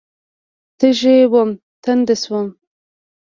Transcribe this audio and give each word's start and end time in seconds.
تږې 0.77 1.17
ومه، 1.31 1.55
تنده 1.83 2.15
شوم 2.21 2.47